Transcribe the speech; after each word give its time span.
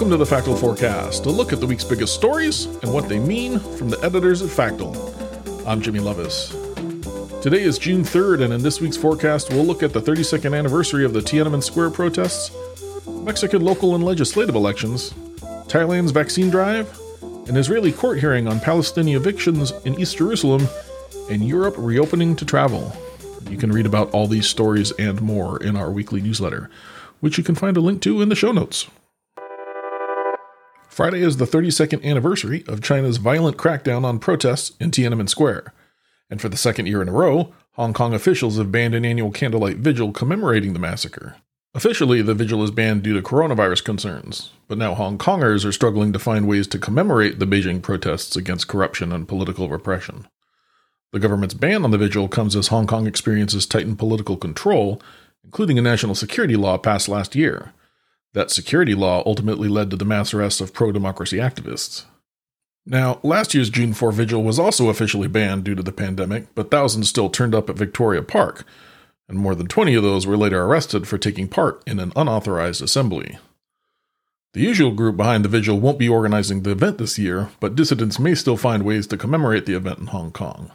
Welcome 0.00 0.12
to 0.12 0.16
the 0.16 0.24
Factal 0.24 0.56
Forecast, 0.56 1.26
a 1.26 1.30
look 1.30 1.52
at 1.52 1.60
the 1.60 1.66
week's 1.66 1.84
biggest 1.84 2.14
stories 2.14 2.64
and 2.64 2.90
what 2.90 3.06
they 3.06 3.18
mean 3.18 3.58
from 3.58 3.90
the 3.90 4.02
editors 4.02 4.40
at 4.40 4.48
Factal. 4.48 4.96
I'm 5.66 5.82
Jimmy 5.82 5.98
Lovaas. 5.98 6.52
Today 7.42 7.62
is 7.62 7.76
June 7.76 8.02
3rd, 8.02 8.44
and 8.44 8.54
in 8.54 8.62
this 8.62 8.80
week's 8.80 8.96
forecast, 8.96 9.50
we'll 9.50 9.66
look 9.66 9.82
at 9.82 9.92
the 9.92 10.00
32nd 10.00 10.58
anniversary 10.58 11.04
of 11.04 11.12
the 11.12 11.20
Tiananmen 11.20 11.62
Square 11.62 11.90
protests, 11.90 12.50
Mexican 13.06 13.62
local 13.62 13.94
and 13.94 14.02
legislative 14.02 14.54
elections, 14.54 15.10
Thailand's 15.68 16.12
vaccine 16.12 16.48
drive, 16.48 16.98
an 17.48 17.58
Israeli 17.58 17.92
court 17.92 18.20
hearing 18.20 18.48
on 18.48 18.58
Palestinian 18.58 19.20
evictions 19.20 19.74
in 19.84 20.00
East 20.00 20.16
Jerusalem, 20.16 20.66
and 21.30 21.46
Europe 21.46 21.74
reopening 21.76 22.36
to 22.36 22.46
travel. 22.46 22.90
You 23.50 23.58
can 23.58 23.70
read 23.70 23.84
about 23.84 24.12
all 24.12 24.26
these 24.26 24.46
stories 24.46 24.92
and 24.92 25.20
more 25.20 25.62
in 25.62 25.76
our 25.76 25.90
weekly 25.90 26.22
newsletter, 26.22 26.70
which 27.20 27.36
you 27.36 27.44
can 27.44 27.54
find 27.54 27.76
a 27.76 27.82
link 27.82 28.00
to 28.00 28.22
in 28.22 28.30
the 28.30 28.34
show 28.34 28.52
notes. 28.52 28.86
Friday 30.90 31.22
is 31.22 31.36
the 31.36 31.44
32nd 31.44 32.04
anniversary 32.04 32.64
of 32.66 32.82
China's 32.82 33.18
violent 33.18 33.56
crackdown 33.56 34.04
on 34.04 34.18
protests 34.18 34.72
in 34.80 34.90
Tiananmen 34.90 35.28
Square. 35.28 35.72
And 36.28 36.40
for 36.40 36.48
the 36.48 36.56
second 36.56 36.86
year 36.86 37.00
in 37.00 37.08
a 37.08 37.12
row, 37.12 37.54
Hong 37.74 37.92
Kong 37.92 38.12
officials 38.12 38.58
have 38.58 38.72
banned 38.72 38.96
an 38.96 39.04
annual 39.04 39.30
candlelight 39.30 39.76
vigil 39.76 40.10
commemorating 40.10 40.72
the 40.72 40.80
massacre. 40.80 41.36
Officially, 41.74 42.22
the 42.22 42.34
vigil 42.34 42.64
is 42.64 42.72
banned 42.72 43.04
due 43.04 43.14
to 43.14 43.22
coronavirus 43.22 43.84
concerns, 43.84 44.50
but 44.66 44.78
now 44.78 44.94
Hong 44.94 45.16
Kongers 45.16 45.64
are 45.64 45.70
struggling 45.70 46.12
to 46.12 46.18
find 46.18 46.48
ways 46.48 46.66
to 46.66 46.78
commemorate 46.78 47.38
the 47.38 47.46
Beijing 47.46 47.80
protests 47.80 48.34
against 48.34 48.66
corruption 48.66 49.12
and 49.12 49.28
political 49.28 49.68
repression. 49.68 50.26
The 51.12 51.20
government's 51.20 51.54
ban 51.54 51.84
on 51.84 51.92
the 51.92 51.98
vigil 51.98 52.26
comes 52.26 52.56
as 52.56 52.66
Hong 52.66 52.88
Kong 52.88 53.06
experiences 53.06 53.64
tightened 53.64 54.00
political 54.00 54.36
control, 54.36 55.00
including 55.44 55.78
a 55.78 55.82
national 55.82 56.16
security 56.16 56.56
law 56.56 56.78
passed 56.78 57.08
last 57.08 57.36
year. 57.36 57.72
That 58.32 58.50
security 58.50 58.94
law 58.94 59.22
ultimately 59.26 59.68
led 59.68 59.90
to 59.90 59.96
the 59.96 60.04
mass 60.04 60.32
arrests 60.32 60.60
of 60.60 60.72
pro 60.72 60.92
democracy 60.92 61.38
activists. 61.38 62.04
Now, 62.86 63.20
last 63.22 63.54
year's 63.54 63.70
June 63.70 63.92
4 63.92 64.12
vigil 64.12 64.42
was 64.42 64.58
also 64.58 64.88
officially 64.88 65.28
banned 65.28 65.64
due 65.64 65.74
to 65.74 65.82
the 65.82 65.92
pandemic, 65.92 66.54
but 66.54 66.70
thousands 66.70 67.08
still 67.08 67.28
turned 67.28 67.54
up 67.54 67.68
at 67.68 67.76
Victoria 67.76 68.22
Park, 68.22 68.64
and 69.28 69.38
more 69.38 69.54
than 69.54 69.66
20 69.66 69.94
of 69.94 70.02
those 70.02 70.26
were 70.26 70.36
later 70.36 70.62
arrested 70.62 71.06
for 71.06 71.18
taking 71.18 71.46
part 71.46 71.82
in 71.86 71.98
an 71.98 72.12
unauthorized 72.16 72.82
assembly. 72.82 73.38
The 74.54 74.60
usual 74.60 74.90
group 74.90 75.16
behind 75.16 75.44
the 75.44 75.48
vigil 75.48 75.78
won't 75.78 75.98
be 75.98 76.08
organizing 76.08 76.62
the 76.62 76.72
event 76.72 76.98
this 76.98 77.18
year, 77.18 77.50
but 77.60 77.76
dissidents 77.76 78.18
may 78.18 78.34
still 78.34 78.56
find 78.56 78.82
ways 78.84 79.06
to 79.08 79.16
commemorate 79.16 79.66
the 79.66 79.76
event 79.76 80.00
in 80.00 80.06
Hong 80.08 80.32
Kong. 80.32 80.72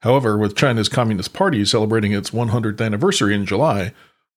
However, 0.00 0.38
with 0.38 0.56
China's 0.56 0.88
Communist 0.88 1.34
Party 1.34 1.64
celebrating 1.64 2.12
its 2.12 2.30
100th 2.30 2.80
anniversary 2.80 3.34
in 3.34 3.44
July, 3.44 3.92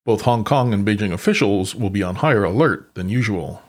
both 0.08 0.22
Hong 0.22 0.42
Kong 0.42 0.72
and 0.72 0.86
Beijing 0.86 1.12
officials 1.12 1.74
will 1.74 1.90
be 1.90 2.02
on 2.02 2.14
higher 2.14 2.42
alert 2.42 2.94
than 2.94 3.10
usual. 3.10 3.62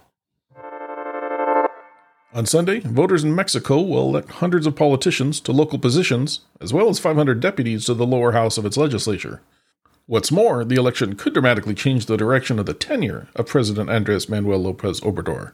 On 2.34 2.46
Sunday, 2.46 2.80
voters 2.80 3.26
in 3.26 3.36
Mexico 3.36 3.82
will 3.82 4.08
elect 4.08 4.32
hundreds 4.32 4.66
of 4.66 4.74
politicians 4.74 5.42
to 5.42 5.52
local 5.52 5.78
positions, 5.78 6.40
as 6.62 6.72
well 6.72 6.88
as 6.88 6.98
500 6.98 7.42
deputies 7.42 7.84
to 7.88 7.94
the 7.94 8.06
lower 8.06 8.32
house 8.32 8.58
of 8.58 8.66
its 8.66 8.78
legislature. 8.78 9.42
What's 10.06 10.32
more, 10.32 10.64
the 10.64 10.78
election 10.78 11.18
could 11.18 11.34
dramatically 11.34 11.76
change 11.76 12.06
the 12.06 12.16
direction 12.16 12.58
of 12.58 12.66
the 12.66 12.74
tenure 12.74 13.28
of 13.36 13.48
President 13.48 13.90
Andres 13.90 14.30
Manuel 14.30 14.60
Lopez 14.60 15.02
Obrador. 15.02 15.52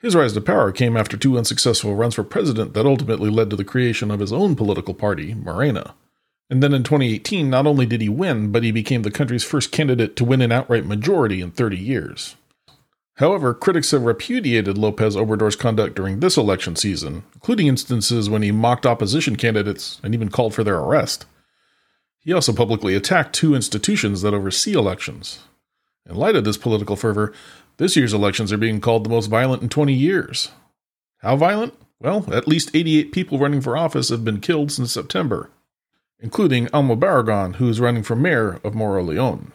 His 0.00 0.16
rise 0.16 0.32
to 0.32 0.40
power 0.40 0.72
came 0.72 0.96
after 0.96 1.16
two 1.16 1.38
unsuccessful 1.38 1.94
runs 1.94 2.16
for 2.16 2.24
president 2.24 2.74
that 2.74 2.84
ultimately 2.84 3.30
led 3.30 3.48
to 3.50 3.54
the 3.54 3.62
creation 3.62 4.10
of 4.10 4.18
his 4.18 4.32
own 4.32 4.56
political 4.56 4.92
party, 4.92 5.34
Morena. 5.34 5.94
And 6.50 6.60
then 6.60 6.74
in 6.74 6.82
2018, 6.82 7.48
not 7.48 7.66
only 7.66 7.86
did 7.86 8.00
he 8.00 8.08
win, 8.08 8.50
but 8.50 8.64
he 8.64 8.72
became 8.72 9.02
the 9.02 9.10
country's 9.12 9.44
first 9.44 9.70
candidate 9.70 10.16
to 10.16 10.24
win 10.24 10.42
an 10.42 10.50
outright 10.50 10.84
majority 10.84 11.40
in 11.40 11.52
30 11.52 11.78
years. 11.78 12.34
However, 13.14 13.54
critics 13.54 13.92
have 13.92 14.02
repudiated 14.02 14.76
Lopez 14.76 15.14
Obrador's 15.14 15.54
conduct 15.54 15.94
during 15.94 16.18
this 16.18 16.36
election 16.36 16.74
season, 16.74 17.22
including 17.34 17.68
instances 17.68 18.28
when 18.28 18.42
he 18.42 18.50
mocked 18.50 18.84
opposition 18.84 19.36
candidates 19.36 20.00
and 20.02 20.12
even 20.12 20.28
called 20.28 20.52
for 20.52 20.64
their 20.64 20.78
arrest. 20.78 21.24
He 22.18 22.32
also 22.32 22.52
publicly 22.52 22.96
attacked 22.96 23.34
two 23.34 23.54
institutions 23.54 24.22
that 24.22 24.34
oversee 24.34 24.72
elections. 24.72 25.40
In 26.08 26.16
light 26.16 26.34
of 26.34 26.44
this 26.44 26.56
political 26.56 26.96
fervor, 26.96 27.32
this 27.76 27.94
year's 27.94 28.12
elections 28.12 28.52
are 28.52 28.58
being 28.58 28.80
called 28.80 29.04
the 29.04 29.10
most 29.10 29.26
violent 29.26 29.62
in 29.62 29.68
20 29.68 29.92
years. 29.92 30.50
How 31.18 31.36
violent? 31.36 31.74
Well, 32.00 32.24
at 32.32 32.48
least 32.48 32.70
88 32.74 33.12
people 33.12 33.38
running 33.38 33.60
for 33.60 33.76
office 33.76 34.08
have 34.08 34.24
been 34.24 34.40
killed 34.40 34.72
since 34.72 34.92
September 34.92 35.50
including 36.20 36.68
Alma 36.72 36.96
Barragan, 36.96 37.56
who 37.56 37.68
is 37.68 37.80
running 37.80 38.02
for 38.02 38.16
mayor 38.16 38.60
of 38.64 38.74
Moroleon. 38.74 39.52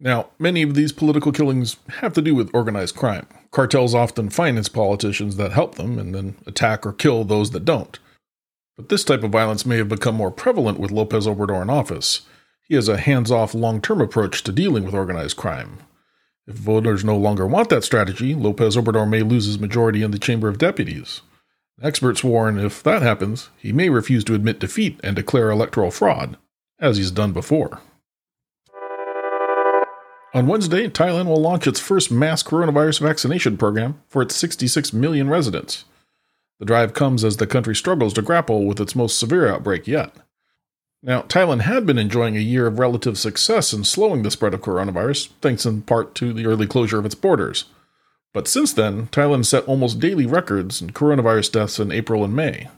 Now, 0.00 0.30
many 0.38 0.62
of 0.62 0.74
these 0.74 0.92
political 0.92 1.32
killings 1.32 1.76
have 2.00 2.12
to 2.14 2.22
do 2.22 2.34
with 2.34 2.50
organized 2.52 2.96
crime. 2.96 3.26
Cartels 3.50 3.94
often 3.94 4.28
finance 4.28 4.68
politicians 4.68 5.36
that 5.36 5.52
help 5.52 5.76
them 5.76 5.98
and 5.98 6.14
then 6.14 6.36
attack 6.46 6.84
or 6.84 6.92
kill 6.92 7.24
those 7.24 7.52
that 7.52 7.64
don't. 7.64 7.98
But 8.76 8.88
this 8.88 9.04
type 9.04 9.22
of 9.22 9.30
violence 9.30 9.64
may 9.64 9.76
have 9.76 9.88
become 9.88 10.16
more 10.16 10.32
prevalent 10.32 10.80
with 10.80 10.90
Lopez 10.90 11.26
Obrador 11.26 11.62
in 11.62 11.70
office. 11.70 12.22
He 12.66 12.74
has 12.74 12.88
a 12.88 12.96
hands 12.96 13.30
off, 13.30 13.54
long 13.54 13.80
term 13.80 14.00
approach 14.00 14.42
to 14.42 14.52
dealing 14.52 14.84
with 14.84 14.94
organized 14.94 15.36
crime. 15.36 15.78
If 16.46 16.56
voters 16.56 17.04
no 17.04 17.16
longer 17.16 17.46
want 17.46 17.68
that 17.70 17.84
strategy, 17.84 18.34
Lopez 18.34 18.76
Obrador 18.76 19.08
may 19.08 19.22
lose 19.22 19.46
his 19.46 19.58
majority 19.58 20.02
in 20.02 20.10
the 20.10 20.18
Chamber 20.18 20.48
of 20.48 20.58
Deputies. 20.58 21.22
Experts 21.82 22.22
warn 22.22 22.58
if 22.58 22.82
that 22.84 23.02
happens, 23.02 23.50
he 23.56 23.72
may 23.72 23.88
refuse 23.88 24.22
to 24.24 24.34
admit 24.34 24.60
defeat 24.60 25.00
and 25.02 25.16
declare 25.16 25.50
electoral 25.50 25.90
fraud, 25.90 26.36
as 26.78 26.98
he's 26.98 27.10
done 27.10 27.32
before. 27.32 27.80
On 30.32 30.46
Wednesday, 30.46 30.88
Thailand 30.88 31.26
will 31.26 31.40
launch 31.40 31.66
its 31.66 31.80
first 31.80 32.10
mass 32.10 32.42
coronavirus 32.42 33.00
vaccination 33.00 33.56
program 33.56 34.00
for 34.08 34.22
its 34.22 34.36
66 34.36 34.92
million 34.92 35.28
residents. 35.28 35.84
The 36.60 36.66
drive 36.66 36.94
comes 36.94 37.24
as 37.24 37.36
the 37.36 37.46
country 37.46 37.74
struggles 37.74 38.14
to 38.14 38.22
grapple 38.22 38.64
with 38.64 38.80
its 38.80 38.94
most 38.94 39.18
severe 39.18 39.48
outbreak 39.48 39.88
yet. 39.88 40.14
Now, 41.02 41.22
Thailand 41.22 41.62
had 41.62 41.86
been 41.86 41.98
enjoying 41.98 42.36
a 42.36 42.40
year 42.40 42.66
of 42.66 42.78
relative 42.78 43.18
success 43.18 43.72
in 43.72 43.84
slowing 43.84 44.22
the 44.22 44.30
spread 44.30 44.54
of 44.54 44.62
coronavirus, 44.62 45.28
thanks 45.40 45.66
in 45.66 45.82
part 45.82 46.14
to 46.16 46.32
the 46.32 46.46
early 46.46 46.66
closure 46.66 46.98
of 46.98 47.04
its 47.04 47.14
borders. 47.14 47.66
But 48.34 48.48
since 48.48 48.72
then, 48.72 49.06
Thailand 49.06 49.46
set 49.46 49.66
almost 49.66 50.00
daily 50.00 50.26
records 50.26 50.82
in 50.82 50.90
coronavirus 50.90 51.52
deaths 51.52 51.78
in 51.78 51.92
April 51.92 52.24
and 52.24 52.34
May. 52.34 52.68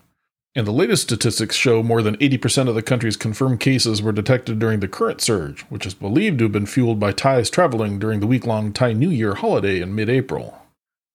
And 0.55 0.67
the 0.67 0.73
latest 0.73 1.03
statistics 1.03 1.57
show 1.57 1.83
more 1.83 2.03
than 2.03 2.17
80% 2.19 2.69
of 2.69 2.75
the 2.75 2.83
country's 2.83 3.17
confirmed 3.17 3.59
cases 3.59 4.01
were 4.01 4.13
detected 4.13 4.59
during 4.59 4.81
the 4.81 4.89
current 4.89 5.21
surge, 5.21 5.63
which 5.63 5.87
is 5.87 5.95
believed 5.95 6.39
to 6.39 6.45
have 6.45 6.53
been 6.53 6.67
fueled 6.67 7.01
by 7.01 7.13
Thais 7.13 7.51
traveling 7.51 7.99
during 7.99 8.21
the 8.21 8.27
week 8.27 8.47
long 8.47 8.73
Thai 8.73 8.93
New 8.93 9.11
Year 9.11 9.35
holiday 9.35 9.81
in 9.81 9.95
mid 9.95 10.11
April. 10.11 10.59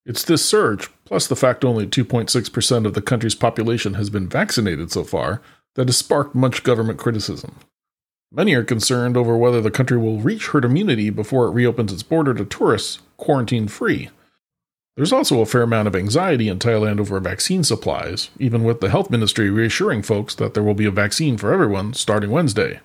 It's 0.08 0.26
this 0.26 0.44
surge, 0.44 0.90
plus 1.06 1.28
the 1.28 1.36
fact 1.36 1.64
only 1.64 1.86
2.6% 1.86 2.86
of 2.86 2.94
the 2.96 3.02
country's 3.02 3.36
population 3.36 3.94
has 3.94 4.10
been 4.10 4.28
vaccinated 4.28 4.92
so 4.92 5.04
far, 5.04 5.42
that 5.76 5.88
has 5.88 5.98
sparked 5.98 6.34
much 6.34 6.64
government 6.64 6.98
criticism. 6.98 7.58
Many 8.32 8.56
are 8.56 8.64
concerned 8.64 9.16
over 9.16 9.38
whether 9.38 9.62
the 9.62 9.72
country 9.72 9.98
will 9.98 10.20
reach 10.20 10.48
herd 10.48 10.66
immunity 10.66 11.12
before 11.12 11.46
it 11.46 11.52
reopens 11.52 11.94
its 11.94 12.04
border 12.04 12.34
to 12.34 12.46
tourists 12.46 13.00
quarantine 13.18 13.68
free 13.68 14.10
there's 15.02 15.12
also 15.12 15.42
a 15.42 15.48
fair 15.48 15.64
amount 15.64 15.88
of 15.88 15.96
anxiety 15.96 16.48
in 16.48 16.60
Thailand 16.60 17.00
over 17.00 17.20
vaccine 17.20 17.64
supplies, 17.64 18.30
even 18.38 18.64
with 18.64 18.82
the 18.82 18.90
health 18.92 19.10
ministry 19.10 19.50
reassuring 19.50 20.04
folks 20.04 20.36
that 20.36 20.54
there 20.54 20.62
will 20.62 20.76
be 20.76 20.86
a 20.86 20.92
vaccine 20.92 21.38
for 21.38 21.52
everyone 21.52 21.96
starting 21.96 22.30
Wednesday. 22.30 22.82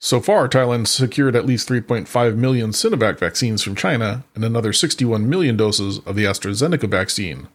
So 0.00 0.20
far, 0.20 0.48
Thailand 0.48 0.88
secured 0.88 1.36
at 1.36 1.46
least 1.46 1.68
3.5 1.68 2.34
million 2.34 2.70
Sinovac 2.70 3.20
vaccines 3.20 3.62
from 3.62 3.76
China 3.76 4.24
and 4.34 4.44
another 4.44 4.72
61 4.72 5.28
million 5.28 5.56
doses 5.56 6.00
of 6.00 6.16
the 6.16 6.24
AstraZeneca 6.24 6.90
vaccine, 6.90 7.46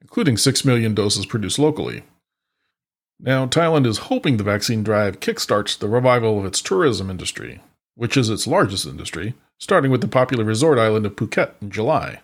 including 0.00 0.36
6 0.36 0.64
million 0.64 0.94
doses 0.94 1.26
produced 1.26 1.58
locally. 1.58 2.04
Now, 3.18 3.48
Thailand 3.48 3.84
is 3.84 3.98
hoping 3.98 4.36
the 4.36 4.44
vaccine 4.44 4.84
drive 4.84 5.18
kickstarts 5.18 5.76
the 5.76 5.88
revival 5.88 6.38
of 6.38 6.44
its 6.44 6.62
tourism 6.62 7.10
industry, 7.10 7.60
which 7.96 8.16
is 8.16 8.30
its 8.30 8.46
largest 8.46 8.86
industry, 8.86 9.34
starting 9.58 9.90
with 9.90 10.02
the 10.02 10.06
popular 10.06 10.44
resort 10.44 10.78
island 10.78 11.04
of 11.04 11.16
Phuket 11.16 11.54
in 11.60 11.72
July. 11.72 12.20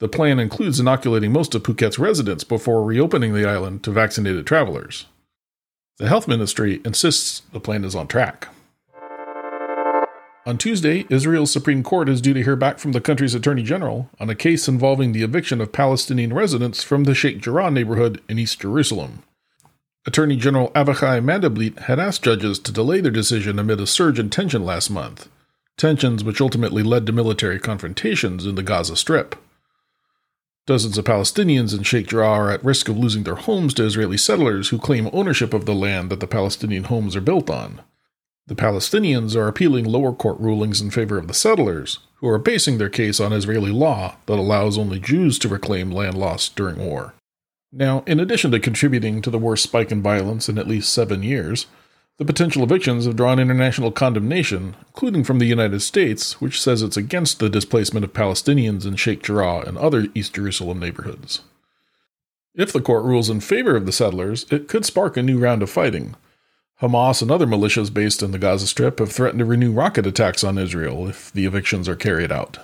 The 0.00 0.08
plan 0.08 0.38
includes 0.38 0.80
inoculating 0.80 1.32
most 1.32 1.54
of 1.54 1.62
Phuket's 1.62 1.98
residents 1.98 2.44
before 2.44 2.82
reopening 2.82 3.32
the 3.32 3.48
island 3.48 3.84
to 3.84 3.92
vaccinated 3.92 4.46
travelers. 4.46 5.06
The 5.98 6.08
health 6.08 6.26
ministry 6.26 6.80
insists 6.84 7.42
the 7.52 7.60
plan 7.60 7.84
is 7.84 7.94
on 7.94 8.08
track. 8.08 8.48
On 10.46 10.58
Tuesday, 10.58 11.06
Israel's 11.08 11.52
Supreme 11.52 11.82
Court 11.82 12.08
is 12.08 12.20
due 12.20 12.34
to 12.34 12.42
hear 12.42 12.56
back 12.56 12.78
from 12.78 12.92
the 12.92 13.00
country's 13.00 13.34
Attorney 13.34 13.62
General 13.62 14.10
on 14.20 14.28
a 14.28 14.34
case 14.34 14.68
involving 14.68 15.12
the 15.12 15.22
eviction 15.22 15.60
of 15.60 15.72
Palestinian 15.72 16.34
residents 16.34 16.82
from 16.82 17.04
the 17.04 17.14
Sheikh 17.14 17.40
Jarrah 17.40 17.70
neighborhood 17.70 18.20
in 18.28 18.38
East 18.38 18.60
Jerusalem. 18.60 19.22
Attorney 20.06 20.36
General 20.36 20.70
Avichai 20.72 21.24
Mandelblit 21.24 21.78
had 21.78 21.98
asked 21.98 22.24
judges 22.24 22.58
to 22.58 22.72
delay 22.72 23.00
their 23.00 23.10
decision 23.10 23.58
amid 23.58 23.80
a 23.80 23.86
surge 23.86 24.18
in 24.18 24.28
tension 24.28 24.66
last 24.66 24.90
month, 24.90 25.30
tensions 25.78 26.22
which 26.22 26.42
ultimately 26.42 26.82
led 26.82 27.06
to 27.06 27.12
military 27.12 27.58
confrontations 27.58 28.44
in 28.44 28.54
the 28.54 28.62
Gaza 28.62 28.96
Strip. 28.96 29.36
Dozens 30.66 30.96
of 30.96 31.04
Palestinians 31.04 31.76
in 31.76 31.82
Sheikh 31.82 32.06
Jarrah 32.06 32.26
are 32.26 32.50
at 32.50 32.64
risk 32.64 32.88
of 32.88 32.96
losing 32.96 33.24
their 33.24 33.34
homes 33.34 33.74
to 33.74 33.84
Israeli 33.84 34.16
settlers 34.16 34.70
who 34.70 34.78
claim 34.78 35.10
ownership 35.12 35.52
of 35.52 35.66
the 35.66 35.74
land 35.74 36.08
that 36.08 36.20
the 36.20 36.26
Palestinian 36.26 36.84
homes 36.84 37.14
are 37.14 37.20
built 37.20 37.50
on. 37.50 37.82
The 38.46 38.54
Palestinians 38.54 39.36
are 39.36 39.46
appealing 39.46 39.84
lower 39.84 40.14
court 40.14 40.40
rulings 40.40 40.80
in 40.80 40.90
favor 40.90 41.18
of 41.18 41.28
the 41.28 41.34
settlers, 41.34 41.98
who 42.16 42.28
are 42.28 42.38
basing 42.38 42.78
their 42.78 42.88
case 42.88 43.20
on 43.20 43.34
Israeli 43.34 43.72
law 43.72 44.16
that 44.24 44.38
allows 44.38 44.78
only 44.78 44.98
Jews 44.98 45.38
to 45.40 45.48
reclaim 45.48 45.90
land 45.90 46.16
lost 46.16 46.56
during 46.56 46.78
war. 46.78 47.12
Now, 47.70 48.02
in 48.06 48.18
addition 48.18 48.50
to 48.52 48.60
contributing 48.60 49.20
to 49.20 49.30
the 49.30 49.38
worst 49.38 49.64
spike 49.64 49.92
in 49.92 50.00
violence 50.00 50.48
in 50.48 50.56
at 50.56 50.68
least 50.68 50.92
seven 50.92 51.22
years, 51.22 51.66
the 52.16 52.24
potential 52.24 52.62
evictions 52.62 53.06
have 53.06 53.16
drawn 53.16 53.40
international 53.40 53.90
condemnation, 53.90 54.76
including 54.86 55.24
from 55.24 55.40
the 55.40 55.46
United 55.46 55.80
States, 55.80 56.40
which 56.40 56.60
says 56.60 56.80
it's 56.80 56.96
against 56.96 57.40
the 57.40 57.50
displacement 57.50 58.04
of 58.04 58.12
Palestinians 58.12 58.86
in 58.86 58.94
Sheikh 58.94 59.22
Jarrah 59.22 59.64
and 59.66 59.76
other 59.76 60.06
East 60.14 60.34
Jerusalem 60.34 60.78
neighborhoods. 60.78 61.40
If 62.54 62.72
the 62.72 62.80
court 62.80 63.04
rules 63.04 63.30
in 63.30 63.40
favor 63.40 63.74
of 63.74 63.84
the 63.84 63.92
settlers, 63.92 64.46
it 64.50 64.68
could 64.68 64.84
spark 64.84 65.16
a 65.16 65.22
new 65.22 65.38
round 65.38 65.62
of 65.62 65.70
fighting. 65.70 66.14
Hamas 66.80 67.20
and 67.20 67.30
other 67.30 67.46
militias 67.46 67.92
based 67.92 68.22
in 68.22 68.30
the 68.30 68.38
Gaza 68.38 68.68
Strip 68.68 69.00
have 69.00 69.10
threatened 69.10 69.40
to 69.40 69.44
renew 69.44 69.72
rocket 69.72 70.06
attacks 70.06 70.44
on 70.44 70.58
Israel 70.58 71.08
if 71.08 71.32
the 71.32 71.46
evictions 71.46 71.88
are 71.88 71.96
carried 71.96 72.30
out. 72.30 72.58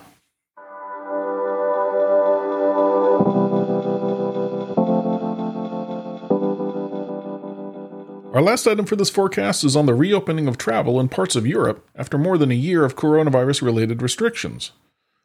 Our 8.33 8.43
last 8.43 8.69
item 8.69 8.87
for 8.87 8.95
this 8.95 9.11
forecast 9.11 9.65
is 9.65 9.75
on 9.75 9.87
the 9.87 9.95
reopening 9.95 10.47
of 10.47 10.57
travel 10.57 11.01
in 11.01 11.09
parts 11.09 11.35
of 11.35 11.49
Europe 11.49 11.85
after 11.97 12.17
more 12.17 12.39
than 12.39 12.53
a 12.53 12.55
year 12.55 12.85
of 12.85 12.95
coronavirus 12.95 13.61
related 13.61 14.03
restrictions. 14.03 14.71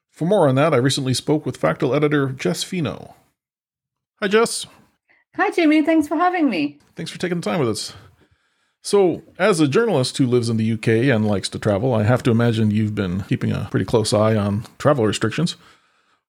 For 0.10 0.26
more 0.26 0.48
on 0.48 0.56
that, 0.56 0.74
I 0.74 0.78
recently 0.78 1.14
spoke 1.14 1.46
with 1.46 1.56
Factal 1.56 1.94
editor 1.94 2.30
Jess 2.30 2.64
Fino. 2.64 3.14
Hi, 4.22 4.28
Jess. 4.28 4.66
Hi, 5.36 5.52
Jamie. 5.52 5.84
Thanks 5.84 6.08
for 6.08 6.16
having 6.16 6.50
me. 6.50 6.80
Thanks 6.96 7.12
for 7.12 7.20
taking 7.20 7.42
the 7.42 7.44
time 7.44 7.60
with 7.60 7.70
us. 7.70 7.94
So, 8.82 9.22
as 9.38 9.60
a 9.60 9.68
journalist 9.68 10.18
who 10.18 10.26
lives 10.26 10.50
in 10.50 10.58
the 10.58 10.72
UK 10.72 10.88
and 11.14 11.28
likes 11.28 11.50
to 11.50 11.60
travel, 11.60 11.94
I 11.94 12.04
have 12.04 12.24
to 12.24 12.32
imagine 12.32 12.72
you've 12.72 12.96
been 12.96 13.22
keeping 13.24 13.52
a 13.52 13.68
pretty 13.70 13.86
close 13.86 14.14
eye 14.14 14.36
on 14.36 14.66
travel 14.80 15.06
restrictions. 15.06 15.58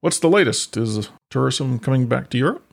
What's 0.00 0.18
the 0.18 0.28
latest? 0.28 0.76
Is 0.76 1.08
tourism 1.30 1.78
coming 1.78 2.06
back 2.06 2.28
to 2.30 2.38
Europe? 2.38 2.65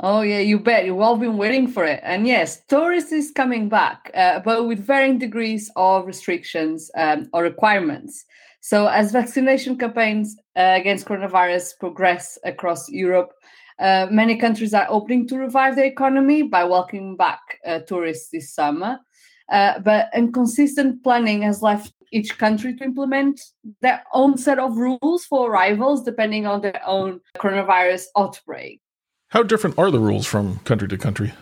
Oh, 0.00 0.22
yeah, 0.22 0.38
you 0.38 0.58
bet. 0.58 0.86
You've 0.86 1.00
all 1.00 1.18
been 1.18 1.36
waiting 1.36 1.68
for 1.68 1.84
it. 1.84 2.00
And 2.02 2.26
yes, 2.26 2.64
tourism 2.66 3.18
is 3.18 3.30
coming 3.30 3.68
back, 3.68 4.10
uh, 4.14 4.40
but 4.40 4.66
with 4.66 4.84
varying 4.84 5.18
degrees 5.18 5.70
of 5.76 6.06
restrictions 6.06 6.90
um, 6.96 7.28
or 7.34 7.42
requirements. 7.42 8.24
So, 8.60 8.86
as 8.86 9.12
vaccination 9.12 9.76
campaigns 9.76 10.36
uh, 10.56 10.76
against 10.80 11.06
coronavirus 11.06 11.78
progress 11.78 12.38
across 12.44 12.88
Europe, 12.88 13.32
uh, 13.80 14.06
many 14.10 14.36
countries 14.36 14.72
are 14.72 14.86
opening 14.88 15.28
to 15.28 15.36
revive 15.36 15.76
their 15.76 15.84
economy 15.84 16.42
by 16.42 16.64
welcoming 16.64 17.16
back 17.16 17.40
uh, 17.66 17.80
tourists 17.80 18.30
this 18.30 18.54
summer. 18.54 18.98
Uh, 19.50 19.78
but 19.80 20.08
inconsistent 20.14 21.02
planning 21.02 21.42
has 21.42 21.60
left 21.60 21.92
each 22.12 22.38
country 22.38 22.74
to 22.76 22.84
implement 22.84 23.40
their 23.80 24.02
own 24.14 24.38
set 24.38 24.58
of 24.58 24.76
rules 24.76 25.24
for 25.26 25.50
arrivals 25.50 26.04
depending 26.04 26.46
on 26.46 26.62
their 26.62 26.80
own 26.86 27.20
coronavirus 27.36 28.04
outbreak. 28.16 28.80
How 29.32 29.42
different 29.42 29.78
are 29.78 29.90
the 29.90 29.98
rules 29.98 30.26
from 30.26 30.58
country 30.58 30.86
to 30.88 30.98
country? 30.98 31.32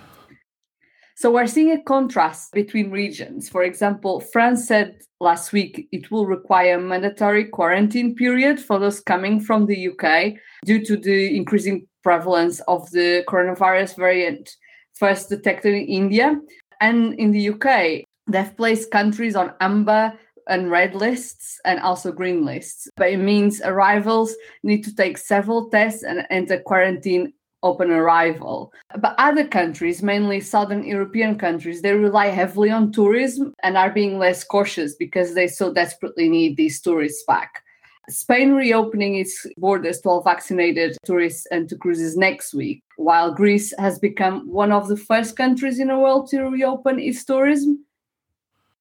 So 1.17 1.33
we're 1.33 1.49
seeing 1.49 1.73
a 1.73 1.83
contrast 1.83 2.53
between 2.53 2.93
regions. 2.93 3.49
For 3.49 3.65
example, 3.65 4.21
France 4.21 4.69
said 4.69 5.01
last 5.19 5.53
week 5.53 5.89
it 5.91 6.09
will 6.09 6.25
require 6.25 6.77
a 6.77 6.81
mandatory 6.81 7.47
quarantine 7.47 8.15
period 8.15 8.61
for 8.61 8.79
those 8.79 9.01
coming 9.01 9.41
from 9.41 9.67
the 9.67 9.89
UK 9.89 10.35
due 10.65 10.85
to 10.85 10.97
the 10.97 11.37
increasing 11.37 11.89
prevalence 12.05 12.61
of 12.69 12.89
the 12.93 13.25
coronavirus 13.27 13.97
variant 13.97 14.49
first 14.95 15.29
detected 15.29 15.75
in 15.75 15.87
India. 15.87 16.41
And 16.81 17.15
in 17.15 17.33
the 17.33 17.49
UK, 17.49 18.05
they've 18.29 18.57
placed 18.57 18.93
countries 18.93 19.35
on 19.35 19.53
amber 19.61 20.13
and 20.49 20.71
red 20.71 20.95
lists 20.95 21.61
and 21.65 21.81
also 21.81 22.13
green 22.13 22.45
lists. 22.45 22.89
But 22.97 23.11
it 23.11 23.19
means 23.19 23.61
arrivals 23.61 24.33
need 24.63 24.85
to 24.85 24.95
take 24.95 25.19
several 25.19 25.71
tests 25.71 26.05
and 26.05 26.25
enter 26.31 26.61
quarantine 26.61 27.33
open 27.63 27.91
arrival. 27.91 28.73
But 28.99 29.15
other 29.19 29.47
countries, 29.47 30.03
mainly 30.03 30.41
Southern 30.41 30.85
European 30.85 31.39
countries, 31.39 31.83
they 31.83 31.93
rely 31.93 32.27
heavily 32.27 32.71
on 32.71 32.93
tourism 32.93 33.55
and 33.63 33.77
are 33.77 33.91
being 33.91 34.19
less 34.19 34.45
cautious 34.45 34.95
because 34.95 35.35
they 35.35 35.47
so 35.47 35.73
desperately 35.73 36.29
need 36.29 36.57
these 36.57 36.81
tourists 36.81 37.25
back. 37.27 37.63
Spain 38.09 38.55
reopening 38.55 39.17
its 39.17 39.47
borders 39.57 40.01
to 40.01 40.09
all 40.09 40.23
vaccinated 40.23 40.97
tourists 41.05 41.47
and 41.51 41.69
to 41.69 41.77
cruises 41.77 42.17
next 42.17 42.55
week, 42.55 42.83
while 42.97 43.33
Greece 43.33 43.73
has 43.79 43.99
become 43.99 44.49
one 44.51 44.73
of 44.73 44.89
the 44.89 44.97
first 44.97 45.37
countries 45.37 45.79
in 45.79 45.89
the 45.89 45.99
world 45.99 46.29
to 46.31 46.43
reopen 46.43 46.99
its 46.99 47.25
tourism. 47.25 47.85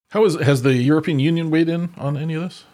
How 0.10 0.26
is 0.26 0.36
has 0.42 0.64
the 0.64 0.74
European 0.74 1.20
Union 1.20 1.52
weighed 1.52 1.70
in 1.70 1.94
on 1.98 2.18
any 2.18 2.34
of 2.34 2.42
this? 2.42 2.66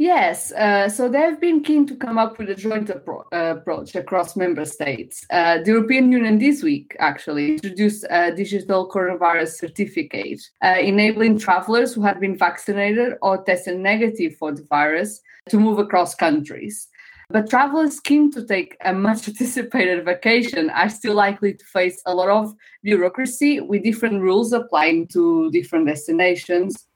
Yes, 0.00 0.52
uh, 0.52 0.88
so 0.88 1.08
they've 1.08 1.40
been 1.40 1.60
keen 1.60 1.84
to 1.88 1.96
come 1.96 2.18
up 2.18 2.38
with 2.38 2.48
a 2.50 2.54
joint 2.54 2.86
appro- 2.86 3.24
uh, 3.32 3.56
approach 3.58 3.96
across 3.96 4.36
member 4.36 4.64
states. 4.64 5.26
Uh, 5.28 5.58
the 5.58 5.72
European 5.72 6.12
Union 6.12 6.38
this 6.38 6.62
week 6.62 6.94
actually 7.00 7.54
introduced 7.54 8.06
a 8.08 8.30
digital 8.32 8.88
coronavirus 8.88 9.58
certificate, 9.58 10.40
uh, 10.62 10.76
enabling 10.80 11.40
travelers 11.40 11.94
who 11.94 12.02
have 12.02 12.20
been 12.20 12.38
vaccinated 12.38 13.14
or 13.22 13.42
tested 13.42 13.76
negative 13.80 14.36
for 14.36 14.52
the 14.52 14.62
virus 14.70 15.20
to 15.48 15.58
move 15.58 15.80
across 15.80 16.14
countries. 16.14 16.86
But 17.30 17.50
travelers 17.50 17.98
keen 17.98 18.30
to 18.32 18.46
take 18.46 18.76
a 18.84 18.92
much 18.92 19.26
anticipated 19.28 20.04
vacation 20.04 20.70
are 20.70 20.90
still 20.90 21.14
likely 21.14 21.54
to 21.54 21.64
face 21.64 22.00
a 22.06 22.14
lot 22.14 22.28
of 22.28 22.54
bureaucracy 22.84 23.58
with 23.58 23.82
different 23.82 24.22
rules 24.22 24.52
applying 24.52 25.08
to 25.08 25.50
different 25.50 25.88
destinations 25.88 26.87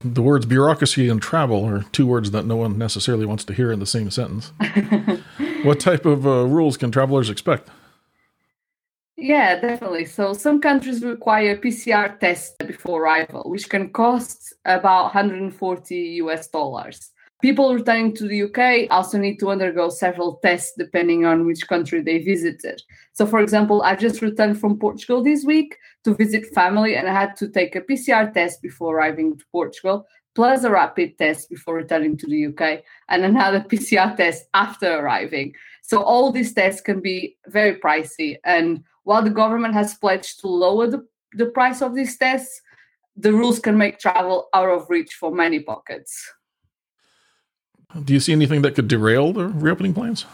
the 0.00 0.22
words 0.22 0.46
bureaucracy 0.46 1.08
and 1.08 1.20
travel 1.22 1.64
are 1.64 1.84
two 1.92 2.06
words 2.06 2.30
that 2.30 2.44
no 2.44 2.56
one 2.56 2.78
necessarily 2.78 3.26
wants 3.26 3.44
to 3.44 3.52
hear 3.52 3.72
in 3.72 3.80
the 3.80 3.86
same 3.86 4.10
sentence. 4.10 4.52
what 5.62 5.80
type 5.80 6.04
of 6.04 6.26
uh, 6.26 6.44
rules 6.46 6.76
can 6.76 6.90
travelers 6.90 7.30
expect? 7.30 7.68
Yeah, 9.16 9.58
definitely. 9.58 10.04
So 10.04 10.34
some 10.34 10.60
countries 10.60 11.02
require 11.02 11.56
PCR 11.56 12.18
tests 12.20 12.54
before 12.58 13.02
arrival, 13.02 13.44
which 13.46 13.68
can 13.70 13.90
cost 13.90 14.52
about 14.66 15.04
140 15.04 15.96
US 15.96 16.48
dollars. 16.48 17.12
People 17.46 17.72
returning 17.72 18.12
to 18.14 18.26
the 18.26 18.42
UK 18.42 18.90
also 18.90 19.18
need 19.18 19.38
to 19.38 19.50
undergo 19.50 19.88
several 19.88 20.40
tests 20.42 20.72
depending 20.76 21.24
on 21.24 21.46
which 21.46 21.68
country 21.68 22.02
they 22.02 22.18
visited. 22.18 22.82
So, 23.12 23.24
for 23.24 23.38
example, 23.38 23.82
I 23.82 23.94
just 23.94 24.20
returned 24.20 24.58
from 24.58 24.80
Portugal 24.80 25.22
this 25.22 25.44
week 25.44 25.78
to 26.02 26.16
visit 26.16 26.52
family 26.52 26.96
and 26.96 27.08
I 27.08 27.12
had 27.12 27.36
to 27.36 27.48
take 27.48 27.76
a 27.76 27.82
PCR 27.82 28.34
test 28.34 28.62
before 28.62 28.96
arriving 28.96 29.38
to 29.38 29.44
Portugal, 29.52 30.08
plus 30.34 30.64
a 30.64 30.72
rapid 30.72 31.18
test 31.18 31.48
before 31.48 31.76
returning 31.76 32.16
to 32.16 32.26
the 32.26 32.46
UK, 32.46 32.82
and 33.10 33.24
another 33.24 33.60
PCR 33.70 34.16
test 34.16 34.46
after 34.52 34.98
arriving. 34.98 35.52
So, 35.82 36.02
all 36.02 36.32
these 36.32 36.52
tests 36.52 36.80
can 36.80 37.00
be 37.00 37.36
very 37.46 37.78
pricey. 37.78 38.38
And 38.42 38.82
while 39.04 39.22
the 39.22 39.30
government 39.30 39.74
has 39.74 39.94
pledged 39.94 40.40
to 40.40 40.48
lower 40.48 40.88
the, 40.88 41.06
the 41.34 41.46
price 41.46 41.80
of 41.80 41.94
these 41.94 42.18
tests, 42.18 42.60
the 43.16 43.32
rules 43.32 43.60
can 43.60 43.78
make 43.78 44.00
travel 44.00 44.48
out 44.52 44.68
of 44.68 44.90
reach 44.90 45.14
for 45.14 45.30
many 45.30 45.60
pockets. 45.60 46.28
Do 48.04 48.12
you 48.12 48.20
see 48.20 48.32
anything 48.32 48.62
that 48.62 48.74
could 48.74 48.88
derail 48.88 49.32
the 49.32 49.46
reopening 49.48 49.94
plans? 49.94 50.26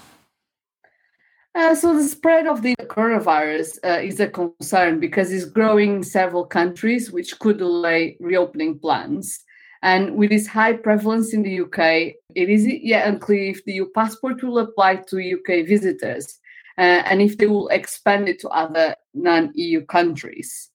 Uh, 1.54 1.74
so 1.74 1.94
the 1.94 2.02
spread 2.02 2.46
of 2.46 2.62
the 2.62 2.74
coronavirus 2.86 3.78
uh, 3.84 4.00
is 4.00 4.18
a 4.20 4.28
concern 4.28 4.98
because 5.00 5.30
it's 5.30 5.44
growing 5.44 5.96
in 5.96 6.02
several 6.02 6.46
countries, 6.46 7.12
which 7.12 7.38
could 7.38 7.58
delay 7.58 8.16
reopening 8.20 8.78
plans. 8.78 9.40
And 9.82 10.14
with 10.14 10.32
its 10.32 10.46
high 10.46 10.72
prevalence 10.74 11.34
in 11.34 11.42
the 11.42 11.60
UK, 11.60 12.14
it 12.34 12.48
is 12.48 12.66
yet 12.66 13.06
unclear 13.06 13.50
if 13.50 13.64
the 13.64 13.74
EU 13.74 13.86
passport 13.94 14.42
will 14.42 14.58
apply 14.58 14.96
to 14.96 15.16
UK 15.18 15.66
visitors 15.66 16.38
uh, 16.78 17.02
and 17.04 17.20
if 17.20 17.36
they 17.36 17.46
will 17.46 17.68
expand 17.68 18.28
it 18.28 18.38
to 18.40 18.48
other 18.48 18.94
non-EU 19.12 19.84
countries. 19.86 20.70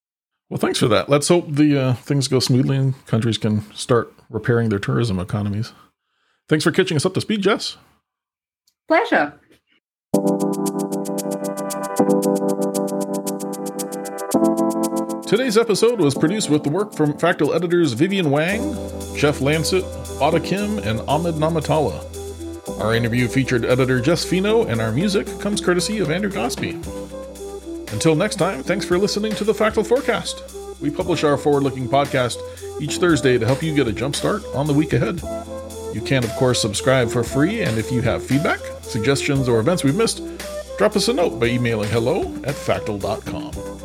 Well, 0.49 0.59
thanks 0.59 0.79
for 0.79 0.87
that. 0.89 1.09
Let's 1.09 1.27
hope 1.27 1.45
the 1.49 1.77
uh, 1.77 1.93
things 1.93 2.27
go 2.27 2.39
smoothly 2.39 2.77
and 2.77 3.05
countries 3.07 3.37
can 3.37 3.61
start 3.73 4.13
repairing 4.29 4.69
their 4.69 4.79
tourism 4.79 5.19
economies. 5.19 5.73
Thanks 6.49 6.63
for 6.63 6.71
catching 6.71 6.95
us 6.95 7.05
up 7.05 7.13
to 7.13 7.21
speed, 7.21 7.41
Jess. 7.41 7.77
Pleasure. 8.87 9.33
Today's 15.27 15.57
episode 15.57 15.99
was 15.99 16.15
produced 16.15 16.49
with 16.49 16.63
the 16.63 16.69
work 16.69 16.93
from 16.93 17.17
Factal 17.17 17.53
editors 17.53 17.91
Vivian 17.91 18.31
Wang, 18.31 18.73
Jeff 19.13 19.41
Lancet, 19.41 19.83
Ada 20.21 20.39
Kim, 20.39 20.77
and 20.79 21.01
Ahmed 21.01 21.35
Namatala. 21.35 22.01
Our 22.79 22.95
interview 22.95 23.27
featured 23.27 23.65
editor 23.65 23.99
Jess 23.99 24.23
Fino, 24.23 24.63
and 24.63 24.79
our 24.79 24.93
music 24.93 25.27
comes 25.41 25.59
courtesy 25.59 25.99
of 25.99 26.11
Andrew 26.11 26.31
Gosby. 26.31 26.79
Until 27.91 28.15
next 28.15 28.35
time, 28.35 28.63
thanks 28.63 28.85
for 28.85 28.97
listening 28.97 29.33
to 29.35 29.43
the 29.43 29.53
Factal 29.53 29.83
Forecast. 29.83 30.43
We 30.79 30.91
publish 30.91 31.25
our 31.25 31.35
forward 31.35 31.63
looking 31.63 31.89
podcast 31.89 32.37
each 32.81 32.99
Thursday 32.99 33.37
to 33.37 33.45
help 33.45 33.61
you 33.61 33.75
get 33.75 33.87
a 33.87 33.93
jump 33.93 34.15
start 34.15 34.43
on 34.53 34.65
the 34.65 34.73
week 34.73 34.93
ahead. 34.93 35.21
You 35.93 36.01
can, 36.01 36.23
of 36.23 36.31
course, 36.31 36.61
subscribe 36.61 37.09
for 37.09 37.23
free, 37.23 37.61
and 37.61 37.77
if 37.77 37.91
you 37.91 38.01
have 38.01 38.23
feedback, 38.23 38.59
suggestions, 38.81 39.47
or 39.47 39.59
events 39.59 39.83
we've 39.83 39.95
missed, 39.95 40.21
drop 40.77 40.95
us 40.95 41.07
a 41.07 41.13
note 41.13 41.39
by 41.39 41.47
emailing 41.47 41.89
hello 41.89 42.33
at 42.43 42.55
factal.com. 42.55 43.76